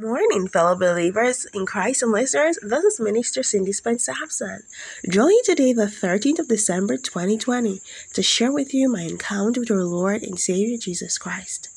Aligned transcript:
Morning, 0.00 0.48
fellow 0.48 0.74
believers 0.74 1.46
in 1.54 1.66
Christ 1.66 2.02
and 2.02 2.10
listeners. 2.10 2.58
This 2.60 2.82
is 2.82 2.98
Minister 2.98 3.44
Cindy 3.44 3.70
Spence 3.70 4.06
Sampson. 4.06 4.64
Joining 5.08 5.38
today, 5.44 5.72
the 5.72 5.84
13th 5.84 6.40
of 6.40 6.48
December 6.48 6.96
2020, 6.96 7.80
to 8.12 8.20
share 8.20 8.50
with 8.50 8.74
you 8.74 8.90
my 8.90 9.02
encounter 9.02 9.60
with 9.60 9.70
our 9.70 9.84
Lord 9.84 10.24
and 10.24 10.36
Savior 10.36 10.78
Jesus 10.78 11.16
Christ. 11.16 11.68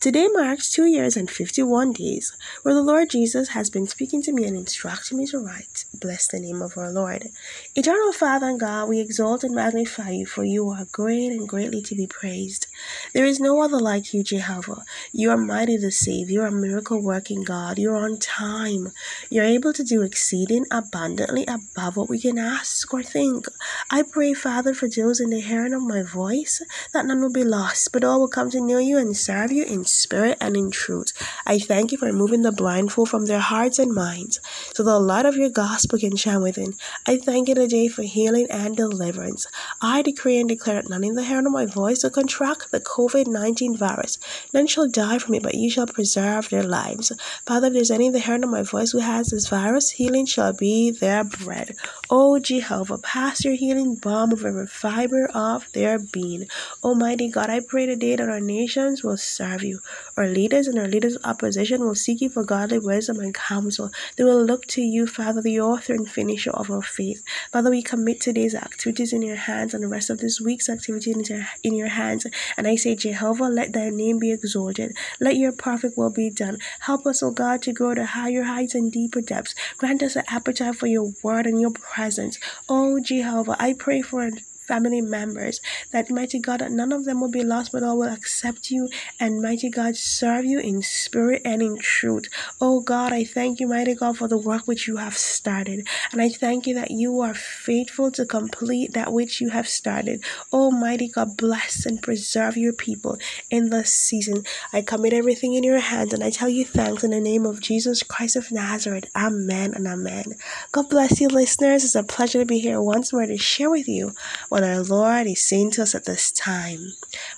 Today 0.00 0.26
marks 0.26 0.72
two 0.72 0.86
years 0.86 1.16
and 1.16 1.30
51 1.30 1.92
days 1.92 2.36
where 2.64 2.74
the 2.74 2.82
Lord 2.82 3.08
Jesus 3.08 3.50
has 3.50 3.70
been 3.70 3.86
speaking 3.86 4.20
to 4.22 4.32
me 4.32 4.46
and 4.46 4.56
instructing 4.56 5.18
me 5.18 5.26
to 5.26 5.38
write. 5.38 5.84
Bless 5.92 6.28
the 6.28 6.38
name 6.38 6.62
of 6.62 6.78
our 6.78 6.92
Lord. 6.92 7.26
Eternal 7.74 8.12
Father 8.12 8.48
and 8.48 8.60
God, 8.60 8.88
we 8.88 9.00
exalt 9.00 9.42
and 9.42 9.56
magnify 9.56 10.10
you, 10.10 10.24
for 10.24 10.44
you 10.44 10.70
are 10.70 10.86
great 10.92 11.32
and 11.32 11.48
greatly 11.48 11.82
to 11.82 11.96
be 11.96 12.06
praised. 12.06 12.68
There 13.12 13.24
is 13.24 13.40
no 13.40 13.60
other 13.60 13.80
like 13.80 14.14
you, 14.14 14.22
Jehovah. 14.22 14.84
You 15.12 15.30
are 15.32 15.36
mighty 15.36 15.78
to 15.78 15.90
save. 15.90 16.30
You 16.30 16.42
are 16.42 16.46
a 16.46 16.52
miracle 16.52 17.02
working 17.02 17.42
God. 17.42 17.76
You're 17.76 17.96
on 17.96 18.18
time. 18.18 18.92
You're 19.30 19.44
able 19.44 19.72
to 19.72 19.82
do 19.82 20.02
exceeding 20.02 20.64
abundantly 20.70 21.44
above 21.46 21.96
what 21.96 22.08
we 22.08 22.20
can 22.20 22.38
ask 22.38 22.94
or 22.94 23.02
think. 23.02 23.46
I 23.90 24.02
pray, 24.02 24.32
Father, 24.32 24.74
for 24.74 24.88
those 24.88 25.18
in 25.18 25.30
the 25.30 25.40
hearing 25.40 25.74
of 25.74 25.82
my 25.82 26.02
voice, 26.02 26.62
that 26.94 27.04
none 27.04 27.20
will 27.20 27.32
be 27.32 27.44
lost, 27.44 27.92
but 27.92 28.04
all 28.04 28.20
will 28.20 28.28
come 28.28 28.50
to 28.50 28.60
know 28.60 28.78
you 28.78 28.96
and 28.96 29.16
serve 29.16 29.50
you 29.50 29.64
in 29.64 29.84
spirit 29.84 30.38
and 30.40 30.56
in 30.56 30.70
truth. 30.70 31.12
I 31.44 31.58
thank 31.58 31.90
you 31.90 31.98
for 31.98 32.06
removing 32.06 32.42
the 32.42 32.52
blindfold 32.52 33.08
from 33.08 33.26
their 33.26 33.40
hearts 33.40 33.80
and 33.80 33.92
minds 33.92 34.38
so 34.80 34.84
the 34.84 34.98
light 34.98 35.26
of 35.26 35.36
your 35.36 35.50
gospel 35.50 35.98
can 35.98 36.16
shine 36.16 36.40
within. 36.40 36.72
I 37.06 37.18
thank 37.18 37.48
you 37.48 37.54
today 37.54 37.86
for 37.88 38.00
healing 38.00 38.46
and 38.48 38.74
deliverance. 38.74 39.46
I 39.82 40.00
decree 40.00 40.40
and 40.40 40.48
declare 40.48 40.76
that 40.76 40.88
none 40.88 41.04
in 41.04 41.16
the 41.16 41.22
hearing 41.22 41.44
of 41.44 41.52
my 41.52 41.66
voice 41.66 42.02
will 42.02 42.08
contract 42.08 42.70
the 42.70 42.80
COVID 42.80 43.26
19 43.26 43.76
virus. 43.76 44.16
None 44.54 44.66
shall 44.66 44.88
die 44.88 45.18
from 45.18 45.34
it, 45.34 45.42
but 45.42 45.54
you 45.54 45.68
shall 45.68 45.86
preserve 45.86 46.48
their 46.48 46.62
lives. 46.62 47.12
Father, 47.44 47.66
if 47.66 47.74
there's 47.74 47.90
any 47.90 48.06
in 48.06 48.14
the 48.14 48.20
hearing 48.20 48.42
of 48.42 48.48
my 48.48 48.62
voice 48.62 48.92
who 48.92 49.00
has 49.00 49.28
this 49.28 49.48
virus, 49.50 49.90
healing 49.90 50.24
shall 50.24 50.54
be 50.54 50.90
their 50.90 51.24
bread. 51.24 51.76
O 52.08 52.38
Jehovah, 52.38 52.96
pass 52.96 53.44
your 53.44 53.56
healing 53.56 53.96
balm 53.96 54.32
over 54.32 54.48
every 54.48 54.66
fiber 54.66 55.28
of 55.34 55.70
their 55.72 55.98
being. 55.98 56.46
Almighty 56.82 57.28
God, 57.28 57.50
I 57.50 57.60
pray 57.60 57.84
today 57.84 58.16
that 58.16 58.30
our 58.30 58.40
nations 58.40 59.04
will 59.04 59.18
serve 59.18 59.62
you. 59.62 59.80
Our 60.16 60.26
leaders 60.26 60.68
and 60.68 60.78
our 60.78 60.88
leaders 60.88 61.18
opposition 61.22 61.84
will 61.84 61.94
seek 61.94 62.22
you 62.22 62.30
for 62.30 62.44
godly 62.44 62.78
wisdom 62.78 63.20
and 63.20 63.34
counsel. 63.34 63.90
They 64.16 64.24
will 64.24 64.42
look 64.42 64.69
to 64.70 64.82
you, 64.82 65.06
Father, 65.06 65.42
the 65.42 65.60
author 65.60 65.92
and 65.92 66.08
finisher 66.08 66.50
of 66.52 66.70
our 66.70 66.82
faith. 66.82 67.22
Father, 67.52 67.70
we 67.70 67.82
commit 67.82 68.20
today's 68.20 68.54
activities 68.54 69.12
in 69.12 69.22
your 69.22 69.36
hands 69.36 69.74
and 69.74 69.82
the 69.82 69.88
rest 69.88 70.10
of 70.10 70.18
this 70.18 70.40
week's 70.40 70.68
activities 70.68 71.30
in 71.62 71.74
your 71.74 71.88
hands. 71.88 72.26
And 72.56 72.66
I 72.66 72.76
say, 72.76 72.94
Jehovah, 72.94 73.44
let 73.44 73.72
thy 73.72 73.90
name 73.90 74.18
be 74.18 74.32
exalted. 74.32 74.96
Let 75.20 75.36
your 75.36 75.52
perfect 75.52 75.98
will 75.98 76.10
be 76.10 76.30
done. 76.30 76.58
Help 76.80 77.04
us, 77.06 77.22
O 77.22 77.30
God, 77.30 77.62
to 77.62 77.72
grow 77.72 77.94
to 77.94 78.06
higher 78.06 78.44
heights 78.44 78.74
and 78.74 78.92
deeper 78.92 79.20
depths. 79.20 79.54
Grant 79.76 80.02
us 80.02 80.16
an 80.16 80.24
appetite 80.28 80.76
for 80.76 80.86
your 80.86 81.12
word 81.22 81.46
and 81.46 81.60
your 81.60 81.72
presence. 81.72 82.38
Oh, 82.68 83.00
Jehovah, 83.00 83.56
I 83.58 83.74
pray 83.74 84.02
for 84.02 84.30
family 84.70 85.00
members. 85.00 85.60
That 85.90 86.10
mighty 86.10 86.38
God, 86.38 86.62
none 86.70 86.92
of 86.92 87.04
them 87.04 87.20
will 87.20 87.30
be 87.30 87.42
lost, 87.42 87.72
but 87.72 87.82
all 87.82 87.98
will 87.98 88.12
accept 88.12 88.70
you 88.70 88.88
and 89.18 89.42
mighty 89.42 89.68
God 89.68 89.96
serve 89.96 90.44
you 90.44 90.60
in 90.60 90.80
spirit 90.80 91.42
and 91.44 91.60
in 91.60 91.76
truth. 91.78 92.28
Oh 92.60 92.78
God, 92.80 93.12
I 93.12 93.24
thank 93.24 93.58
you, 93.58 93.66
mighty 93.66 93.96
God, 93.96 94.16
for 94.16 94.28
the 94.28 94.38
work 94.38 94.68
which 94.68 94.86
you 94.86 94.98
have 94.98 95.18
started. 95.18 95.88
And 96.12 96.22
I 96.22 96.28
thank 96.28 96.68
you 96.68 96.74
that 96.74 96.92
you 96.92 97.20
are 97.20 97.34
faithful 97.34 98.12
to 98.12 98.24
complete 98.24 98.92
that 98.92 99.12
which 99.12 99.40
you 99.40 99.48
have 99.48 99.68
started. 99.68 100.22
Oh 100.52 100.70
mighty 100.70 101.08
God, 101.08 101.36
bless 101.36 101.84
and 101.84 102.00
preserve 102.00 102.56
your 102.56 102.72
people 102.72 103.18
in 103.50 103.70
this 103.70 103.92
season. 103.92 104.44
I 104.72 104.82
commit 104.82 105.12
everything 105.12 105.54
in 105.54 105.64
your 105.64 105.80
hands 105.80 106.12
and 106.12 106.22
I 106.22 106.30
tell 106.30 106.48
you 106.48 106.64
thanks 106.64 107.02
in 107.02 107.10
the 107.10 107.20
name 107.20 107.44
of 107.44 107.60
Jesus 107.60 108.04
Christ 108.04 108.36
of 108.36 108.52
Nazareth. 108.52 109.10
Amen 109.16 109.74
and 109.74 109.88
amen. 109.88 110.36
God 110.70 110.88
bless 110.88 111.20
you, 111.20 111.26
listeners. 111.26 111.82
It's 111.82 111.96
a 111.96 112.04
pleasure 112.04 112.38
to 112.38 112.46
be 112.46 112.60
here 112.60 112.80
once 112.80 113.12
more 113.12 113.26
to 113.26 113.36
share 113.36 113.68
with 113.68 113.88
you 113.88 114.14
what 114.60 114.68
our 114.68 114.82
Lord 114.82 115.26
is 115.26 115.42
saying 115.42 115.70
to 115.72 115.82
us 115.82 115.94
at 115.94 116.04
this 116.04 116.30
time. 116.30 116.92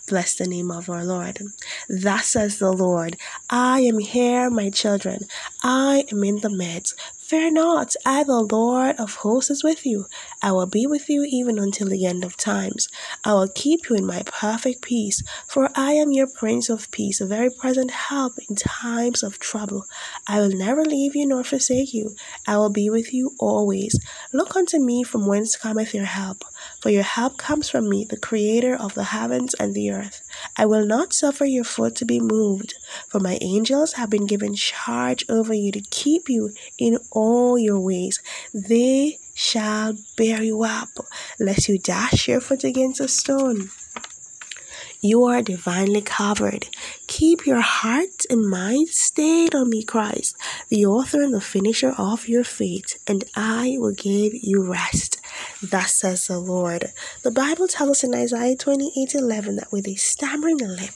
Bless 0.08 0.34
the 0.34 0.44
name 0.44 0.72
of 0.72 0.90
our 0.90 1.04
Lord. 1.04 1.38
Thus 1.88 2.26
says 2.26 2.58
the 2.58 2.72
Lord, 2.72 3.16
I 3.48 3.82
am 3.82 4.00
here, 4.00 4.50
my 4.50 4.70
children. 4.70 5.20
I 5.62 6.04
am 6.10 6.24
in 6.24 6.40
the 6.40 6.50
midst. 6.50 6.98
Fear 7.22 7.52
not, 7.52 7.94
I, 8.04 8.24
the 8.24 8.40
Lord 8.40 8.96
of 8.96 9.14
hosts, 9.14 9.48
is 9.48 9.64
with 9.64 9.86
you. 9.86 10.06
I 10.42 10.50
will 10.50 10.66
be 10.66 10.86
with 10.86 11.08
you 11.08 11.24
even 11.26 11.56
until 11.56 11.86
the 11.86 12.04
end 12.04 12.24
of 12.24 12.36
times. 12.36 12.88
I 13.24 13.32
will 13.32 13.48
keep 13.48 13.88
you 13.88 13.96
in 13.96 14.04
my 14.04 14.22
perfect 14.26 14.82
peace, 14.82 15.22
for 15.46 15.70
I 15.74 15.92
am 15.92 16.10
your 16.10 16.26
Prince 16.26 16.68
of 16.68 16.90
Peace, 16.90 17.20
a 17.20 17.26
very 17.26 17.48
present 17.48 17.92
help 17.92 18.34
in 18.50 18.56
times 18.56 19.22
of 19.22 19.38
trouble. 19.38 19.86
I 20.26 20.40
will 20.40 20.50
never 20.50 20.84
leave 20.84 21.14
you 21.14 21.26
nor 21.26 21.44
forsake 21.44 21.94
you. 21.94 22.16
I 22.46 22.58
will 22.58 22.70
be 22.70 22.90
with 22.90 23.14
you 23.14 23.30
always. 23.38 23.98
Look 24.32 24.54
unto 24.56 24.78
me 24.78 25.04
from 25.04 25.26
whence 25.26 25.56
cometh 25.56 25.94
your 25.94 26.04
help, 26.04 26.44
for 26.82 26.90
your 26.90 27.04
help 27.04 27.38
comes 27.38 27.70
from 27.70 27.88
me, 27.88 28.04
the 28.04 28.18
Creator 28.18 28.74
of 28.74 28.94
the 28.94 29.04
heavens 29.04 29.54
and 29.54 29.74
the 29.74 29.90
earth. 29.90 30.20
I 30.56 30.66
will 30.66 30.84
not 30.84 31.14
suffer 31.14 31.44
your 31.46 31.64
foot 31.64 31.94
to 31.96 32.04
be 32.04 32.20
moved, 32.20 32.74
for 33.08 33.20
my 33.20 33.38
angels 33.40 33.94
have 33.94 34.10
been 34.10 34.26
given 34.26 34.54
charge 34.54 35.24
over 35.28 35.54
you 35.54 35.72
to 35.72 35.80
keep 35.90 36.28
you 36.28 36.50
in 36.78 36.98
all 37.10 37.58
your 37.58 37.80
ways. 37.80 38.20
They 38.52 39.18
shall 39.34 39.94
bear 40.16 40.42
you 40.42 40.62
up, 40.62 40.88
lest 41.38 41.68
you 41.68 41.78
dash 41.78 42.28
your 42.28 42.40
foot 42.40 42.64
against 42.64 43.00
a 43.00 43.08
stone. 43.08 43.70
You 45.04 45.24
are 45.24 45.42
divinely 45.42 46.00
covered. 46.00 46.68
Keep 47.08 47.44
your 47.44 47.60
heart 47.60 48.24
and 48.30 48.48
mind 48.48 48.88
stayed 48.90 49.52
on 49.52 49.68
me, 49.68 49.82
Christ, 49.82 50.36
the 50.72 50.86
author 50.86 51.22
and 51.22 51.34
the 51.34 51.40
finisher 51.42 51.92
of 51.98 52.28
your 52.28 52.44
faith, 52.44 52.98
and 53.06 53.24
I 53.36 53.76
will 53.78 53.92
give 53.92 54.32
you 54.32 54.62
rest. 54.62 55.20
Thus 55.62 55.94
says 55.96 56.28
the 56.28 56.38
Lord. 56.38 56.92
The 57.22 57.30
Bible 57.30 57.68
tells 57.68 57.90
us 57.90 58.04
in 58.04 58.14
Isaiah 58.14 58.56
28 58.56 59.14
11 59.14 59.56
that 59.56 59.70
with 59.70 59.86
a 59.86 59.96
stammering 59.96 60.56
lip 60.56 60.94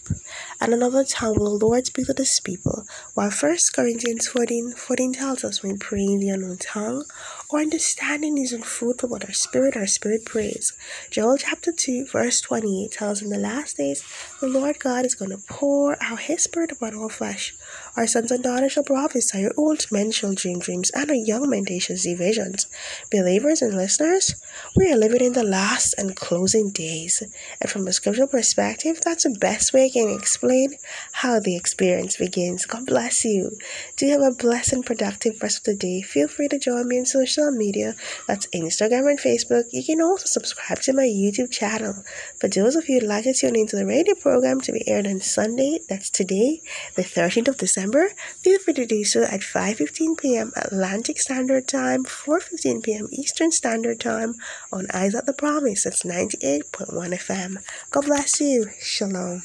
and 0.61 0.73
another 0.73 1.05
tongue 1.05 1.39
will 1.39 1.59
the 1.59 1.67
Lord 1.67 1.87
speak 1.87 2.07
to 2.07 2.15
this 2.15 2.41
people, 2.41 2.87
while 3.15 3.31
1 3.31 3.57
Corinthians 3.75 4.29
14 4.29 4.73
14 4.73 5.13
tells 5.13 5.45
us 5.45 5.63
when 5.63 5.79
praying 5.79 6.21
the 6.21 6.31
unknown 6.31 6.57
tongue 6.57 7.05
or 7.51 7.61
understanding 7.61 8.39
isn't 8.39 8.65
food 8.65 9.01
for 9.01 9.13
our 9.13 9.33
spirit, 9.33 9.77
our 9.77 9.87
spirit 9.87 10.25
prays. 10.25 10.73
Joel 11.11 11.37
chapter 11.37 11.71
2, 11.71 12.07
verse 12.07 12.41
28 12.41 12.91
tells 12.93 13.23
in 13.23 13.29
the 13.29 13.39
last 13.39 13.77
days, 13.77 14.03
the 14.41 14.49
Lord 14.49 14.79
God 14.79 15.05
is 15.05 15.15
going 15.15 15.31
to 15.31 15.43
pour 15.49 16.03
out 16.03 16.21
his 16.21 16.45
spirit 16.45 16.73
upon 16.73 16.95
all 16.95 17.09
flesh. 17.09 17.55
Our 17.97 18.07
sons 18.07 18.31
and 18.31 18.43
daughters 18.43 18.73
shall 18.73 18.85
prophesy, 18.85 19.45
our 19.45 19.53
old 19.67 19.91
men 19.91 20.11
shall 20.13 20.35
dream 20.35 20.59
dreams, 20.59 20.91
and 20.91 21.27
young 21.27 21.51
men 21.51 21.65
they 21.67 21.79
shall 21.79 21.97
see 21.97 22.15
visions. 22.15 22.67
Believers 23.11 23.63
and 23.63 23.77
listeners, 23.77 24.35
we 24.77 24.91
are 24.93 24.97
living 24.97 25.21
in 25.21 25.33
the 25.33 25.43
last 25.43 25.95
and 25.99 26.15
closing 26.15 26.71
days. 26.71 27.23
And 27.61 27.71
from 27.71 27.87
a 27.87 27.93
scriptural 27.93 28.29
perspective, 28.29 29.01
that's 29.05 29.25
the 29.25 29.37
best 29.41 29.73
way 29.73 29.87
I 29.87 29.91
can 29.91 30.09
explain 30.09 30.75
how 31.13 31.41
the 31.41 31.57
experience 31.57 32.17
begins. 32.17 32.67
God 32.67 32.87
bless 32.87 33.25
you. 33.25 33.57
Do 33.97 34.07
you 34.07 34.13
have 34.13 34.33
a 34.33 34.37
blessed 34.37 34.73
and 34.73 34.87
productive 34.87 35.43
rest 35.43 35.59
of 35.59 35.65
the 35.65 35.75
day? 35.75 36.03
Feel 36.03 36.29
free 36.29 36.49
to 36.49 36.59
join 36.59 36.89
me 36.89 37.01
on 37.01 37.07
social 37.07 37.51
media. 37.51 37.95
That's 38.27 38.47
Instagram 38.49 39.11
and 39.11 39.19
Facebook. 39.19 39.65
You 39.73 39.85
can 39.85 40.01
also 40.01 40.27
subscribe 40.27 40.81
to 40.83 40.93
my 40.93 41.03
YouTube 41.07 41.51
channel. 41.51 42.05
For 42.39 42.49
those 42.49 42.77
of 42.77 42.89
you 42.89 43.01
who'd 43.01 43.09
like 43.09 43.25
to 43.25 43.35
tune 43.35 43.57
into 43.57 43.77
the 43.77 43.87
radio 43.87 44.15
program 44.15 44.61
to 44.63 44.73
be 44.73 44.87
aired 44.89 45.07
on 45.07 45.21
Sunday, 45.21 45.81
that's 45.89 46.11
today, 46.11 46.61
the 46.95 47.03
13th 47.03 47.49
of 47.49 47.57
December, 47.57 48.11
feel 48.43 48.59
free 48.59 48.75
to 48.75 48.87
do 48.87 49.05
so 49.05 49.23
at 49.23 49.43
5.15 49.57 50.19
p.m. 50.19 50.53
Atlantic 50.55 51.19
Standard 51.19 51.67
Time, 51.67 52.05
4.15 52.05 52.85
p.m. 52.85 53.09
Eastern 53.11 53.51
Standard 53.51 53.99
Time 53.99 54.35
on 54.71 54.87
Eyes 54.93 55.15
at 55.15 55.25
the 55.25 55.33
Promise. 55.33 55.85
That's 55.85 56.03
98.1 56.03 56.91
FM. 56.93 57.57
God 57.91 58.05
bless 58.05 58.39
you. 58.39 58.67
Shalom. 58.83 59.45